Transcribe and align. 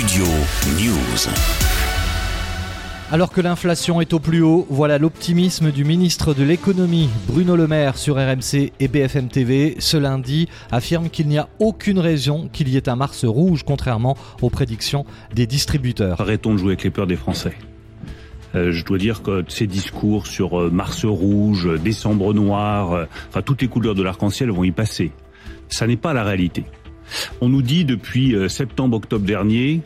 Studio 0.00 0.24
News. 0.78 1.28
Alors 3.12 3.30
que 3.30 3.42
l'inflation 3.42 4.00
est 4.00 4.14
au 4.14 4.18
plus 4.18 4.40
haut, 4.40 4.66
voilà 4.70 4.96
l'optimisme 4.96 5.70
du 5.70 5.84
ministre 5.84 6.32
de 6.32 6.42
l'économie 6.42 7.10
Bruno 7.26 7.54
Le 7.54 7.66
Maire 7.66 7.98
sur 7.98 8.16
RMC 8.16 8.72
et 8.80 8.88
BFM 8.88 9.28
TV 9.28 9.76
ce 9.78 9.98
lundi 9.98 10.48
affirme 10.70 11.10
qu'il 11.10 11.28
n'y 11.28 11.36
a 11.36 11.50
aucune 11.58 11.98
raison 11.98 12.48
qu'il 12.50 12.70
y 12.70 12.78
ait 12.78 12.88
un 12.88 12.96
Mars 12.96 13.26
rouge 13.26 13.62
contrairement 13.62 14.16
aux 14.40 14.48
prédictions 14.48 15.04
des 15.34 15.46
distributeurs. 15.46 16.18
Arrêtons 16.18 16.54
de 16.54 16.58
jouer 16.58 16.68
avec 16.68 16.84
les 16.84 16.90
peurs 16.90 17.06
des 17.06 17.16
Français. 17.16 17.52
Euh, 18.54 18.72
je 18.72 18.82
dois 18.86 18.96
dire 18.96 19.20
que 19.20 19.44
ces 19.48 19.66
discours 19.66 20.26
sur 20.26 20.58
euh, 20.58 20.70
Mars 20.70 21.04
rouge, 21.04 21.68
décembre 21.78 22.32
noir, 22.32 22.92
euh, 22.92 23.04
enfin 23.28 23.42
toutes 23.42 23.60
les 23.60 23.68
couleurs 23.68 23.94
de 23.94 24.02
l'arc-en-ciel 24.02 24.50
vont 24.50 24.64
y 24.64 24.72
passer. 24.72 25.12
Ça 25.68 25.86
n'est 25.86 25.98
pas 25.98 26.14
la 26.14 26.24
réalité. 26.24 26.64
On 27.42 27.48
nous 27.48 27.62
dit 27.62 27.84
depuis 27.84 28.34
septembre-octobre 28.48 29.24
dernier, 29.24 29.80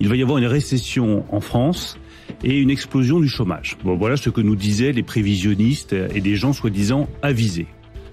il 0.00 0.08
va 0.08 0.16
y 0.16 0.22
avoir 0.22 0.38
une 0.38 0.46
récession 0.46 1.24
en 1.30 1.40
France 1.40 1.98
et 2.42 2.58
une 2.58 2.70
explosion 2.70 3.20
du 3.20 3.28
chômage. 3.28 3.76
Bon, 3.84 3.96
voilà 3.96 4.16
ce 4.16 4.30
que 4.30 4.40
nous 4.40 4.56
disaient 4.56 4.92
les 4.92 5.02
prévisionnistes 5.02 5.92
et 5.92 6.20
des 6.20 6.36
gens 6.36 6.52
soi-disant 6.54 7.08
avisés. 7.20 7.66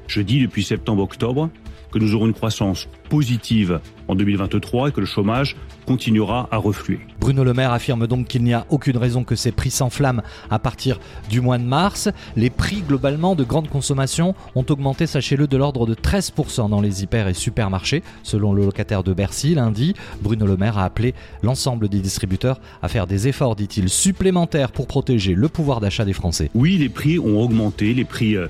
Je 0.07 0.21
dis 0.21 0.41
depuis 0.41 0.63
septembre-octobre 0.63 1.49
que 1.93 1.99
nous 1.99 2.15
aurons 2.15 2.25
une 2.25 2.33
croissance 2.33 2.87
positive 3.09 3.79
en 4.07 4.15
2023 4.15 4.89
et 4.89 4.91
que 4.91 4.99
le 4.99 5.05
chômage 5.05 5.55
continuera 5.85 6.47
à 6.51 6.57
refluer. 6.57 6.99
Bruno 7.19 7.43
Le 7.43 7.53
Maire 7.53 7.71
affirme 7.71 8.07
donc 8.07 8.27
qu'il 8.27 8.43
n'y 8.43 8.53
a 8.53 8.65
aucune 8.69 8.97
raison 8.97 9.23
que 9.23 9.35
ces 9.35 9.51
prix 9.51 9.69
s'enflamment 9.69 10.23
à 10.49 10.59
partir 10.59 10.99
du 11.29 11.39
mois 11.39 11.57
de 11.57 11.63
mars. 11.63 12.09
Les 12.35 12.49
prix 12.49 12.81
globalement 12.81 13.35
de 13.35 13.43
grande 13.43 13.69
consommation 13.69 14.33
ont 14.55 14.65
augmenté, 14.69 15.05
sachez-le, 15.05 15.47
de 15.47 15.57
l'ordre 15.57 15.85
de 15.85 15.93
13% 15.93 16.69
dans 16.69 16.81
les 16.81 17.03
hyper 17.03 17.27
et 17.27 17.33
supermarchés, 17.33 18.03
selon 18.23 18.53
le 18.53 18.65
locataire 18.65 19.03
de 19.03 19.13
Bercy 19.13 19.55
lundi. 19.55 19.93
Bruno 20.21 20.45
Le 20.47 20.57
Maire 20.57 20.77
a 20.77 20.85
appelé 20.85 21.13
l'ensemble 21.43 21.89
des 21.89 21.99
distributeurs 21.99 22.59
à 22.81 22.87
faire 22.87 23.07
des 23.07 23.27
efforts, 23.27 23.55
dit-il, 23.55 23.89
supplémentaires 23.89 24.71
pour 24.71 24.87
protéger 24.87 25.35
le 25.35 25.47
pouvoir 25.47 25.79
d'achat 25.79 26.05
des 26.05 26.13
Français. 26.13 26.49
Oui, 26.55 26.77
les 26.77 26.89
prix 26.89 27.19
ont 27.19 27.39
augmenté, 27.39 27.93
les 27.93 28.05
prix 28.05 28.35
euh, 28.35 28.47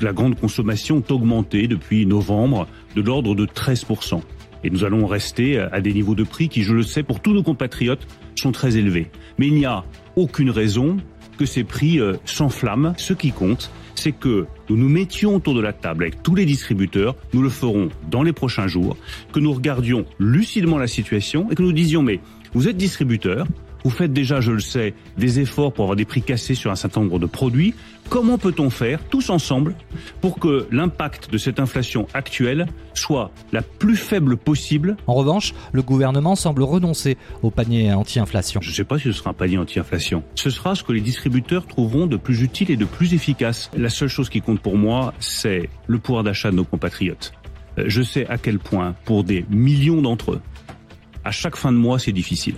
la 0.00 0.12
grande 0.12 0.38
consommation 0.38 0.96
ont 0.96 1.14
augmenté 1.14 1.68
depuis 1.68 2.06
novembre 2.06 2.66
de 2.94 3.02
l'ordre 3.02 3.34
de 3.34 3.46
13%. 3.46 4.20
Et 4.62 4.70
nous 4.70 4.84
allons 4.84 5.06
rester 5.06 5.58
à 5.58 5.80
des 5.80 5.92
niveaux 5.92 6.14
de 6.14 6.24
prix 6.24 6.48
qui, 6.48 6.62
je 6.62 6.72
le 6.72 6.82
sais, 6.82 7.02
pour 7.02 7.20
tous 7.20 7.34
nos 7.34 7.42
compatriotes, 7.42 8.06
sont 8.34 8.52
très 8.52 8.76
élevés. 8.76 9.10
Mais 9.38 9.48
il 9.48 9.54
n'y 9.54 9.66
a 9.66 9.84
aucune 10.16 10.50
raison 10.50 10.96
que 11.38 11.46
ces 11.46 11.64
prix 11.64 12.00
euh, 12.00 12.14
s'enflamment. 12.24 12.94
Ce 12.96 13.12
qui 13.12 13.32
compte, 13.32 13.70
c'est 13.94 14.12
que 14.12 14.46
nous 14.68 14.76
nous 14.76 14.88
mettions 14.88 15.36
autour 15.36 15.54
de 15.54 15.60
la 15.60 15.72
table 15.72 16.04
avec 16.04 16.22
tous 16.22 16.34
les 16.34 16.44
distributeurs, 16.44 17.16
nous 17.32 17.42
le 17.42 17.48
ferons 17.48 17.88
dans 18.10 18.22
les 18.22 18.32
prochains 18.32 18.66
jours, 18.66 18.96
que 19.32 19.40
nous 19.40 19.52
regardions 19.52 20.04
lucidement 20.18 20.78
la 20.78 20.86
situation 20.86 21.50
et 21.50 21.54
que 21.54 21.62
nous 21.62 21.72
disions 21.72 22.02
mais 22.02 22.20
vous 22.52 22.68
êtes 22.68 22.76
distributeur, 22.76 23.46
vous 23.84 23.90
faites 23.90 24.12
déjà, 24.12 24.40
je 24.40 24.50
le 24.50 24.60
sais, 24.60 24.94
des 25.18 25.40
efforts 25.40 25.72
pour 25.72 25.84
avoir 25.84 25.96
des 25.96 26.06
prix 26.06 26.22
cassés 26.22 26.54
sur 26.54 26.70
un 26.70 26.76
certain 26.76 27.02
nombre 27.02 27.18
de 27.18 27.26
produits. 27.26 27.74
Comment 28.08 28.38
peut-on 28.38 28.70
faire, 28.70 28.98
tous 29.10 29.28
ensemble, 29.28 29.74
pour 30.22 30.38
que 30.38 30.66
l'impact 30.70 31.30
de 31.30 31.38
cette 31.38 31.60
inflation 31.60 32.06
actuelle 32.14 32.66
soit 32.94 33.30
la 33.52 33.60
plus 33.60 33.96
faible 33.96 34.38
possible? 34.38 34.96
En 35.06 35.14
revanche, 35.14 35.52
le 35.72 35.82
gouvernement 35.82 36.34
semble 36.34 36.62
renoncer 36.62 37.18
au 37.42 37.50
panier 37.50 37.92
anti-inflation. 37.92 38.60
Je 38.62 38.70
ne 38.70 38.74
sais 38.74 38.84
pas 38.84 38.98
si 38.98 39.04
ce 39.04 39.12
sera 39.12 39.30
un 39.30 39.34
panier 39.34 39.58
anti-inflation. 39.58 40.22
Ce 40.34 40.48
sera 40.48 40.74
ce 40.74 40.82
que 40.82 40.92
les 40.92 41.02
distributeurs 41.02 41.66
trouveront 41.66 42.06
de 42.06 42.16
plus 42.16 42.42
utile 42.42 42.70
et 42.70 42.76
de 42.76 42.86
plus 42.86 43.12
efficace. 43.12 43.70
La 43.76 43.90
seule 43.90 44.08
chose 44.08 44.30
qui 44.30 44.40
compte 44.40 44.60
pour 44.60 44.78
moi, 44.78 45.12
c'est 45.18 45.68
le 45.86 45.98
pouvoir 45.98 46.24
d'achat 46.24 46.50
de 46.50 46.56
nos 46.56 46.64
compatriotes. 46.64 47.32
Euh, 47.78 47.84
je 47.88 48.02
sais 48.02 48.26
à 48.28 48.38
quel 48.38 48.58
point, 48.58 48.94
pour 49.04 49.24
des 49.24 49.44
millions 49.50 50.00
d'entre 50.00 50.32
eux, 50.32 50.40
à 51.24 51.30
chaque 51.30 51.56
fin 51.56 51.72
de 51.72 51.78
mois, 51.78 51.98
c'est 51.98 52.12
difficile 52.12 52.56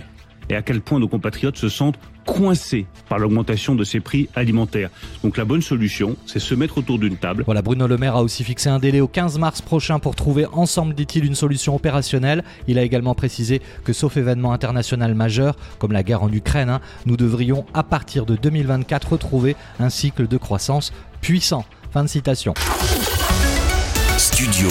et 0.49 0.55
à 0.55 0.61
quel 0.61 0.81
point 0.81 0.99
nos 0.99 1.07
compatriotes 1.07 1.57
se 1.57 1.69
sentent 1.69 1.99
coincés 2.25 2.85
par 3.09 3.19
l'augmentation 3.19 3.73
de 3.73 3.83
ces 3.83 3.99
prix 3.99 4.29
alimentaires. 4.35 4.89
Donc 5.23 5.37
la 5.37 5.45
bonne 5.45 5.61
solution, 5.61 6.15
c'est 6.25 6.39
se 6.39 6.53
mettre 6.53 6.77
autour 6.77 6.99
d'une 6.99 7.15
table. 7.15 7.43
Voilà, 7.45 7.61
Bruno 7.61 7.87
Le 7.87 7.97
Maire 7.97 8.17
a 8.17 8.21
aussi 8.21 8.43
fixé 8.43 8.69
un 8.69 8.79
délai 8.79 8.99
au 8.99 9.07
15 9.07 9.39
mars 9.39 9.61
prochain 9.61 9.97
pour 9.97 10.15
trouver 10.15 10.45
ensemble, 10.51 10.93
dit-il, 10.93 11.25
une 11.25 11.35
solution 11.35 11.73
opérationnelle. 11.75 12.43
Il 12.67 12.77
a 12.77 12.83
également 12.83 13.15
précisé 13.15 13.61
que 13.83 13.93
sauf 13.93 14.17
événement 14.17 14.51
international 14.51 15.15
majeur, 15.15 15.55
comme 15.79 15.93
la 15.93 16.03
guerre 16.03 16.21
en 16.21 16.31
Ukraine, 16.31 16.69
hein, 16.69 16.81
nous 17.05 17.17
devrions 17.17 17.65
à 17.73 17.83
partir 17.83 18.25
de 18.25 18.35
2024 18.35 19.13
retrouver 19.13 19.55
un 19.79 19.89
cycle 19.89 20.27
de 20.27 20.37
croissance 20.37 20.91
puissant. 21.21 21.65
Fin 21.91 22.03
de 22.03 22.09
citation. 22.09 22.53
Studio 24.17 24.69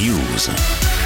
News. 0.00 1.03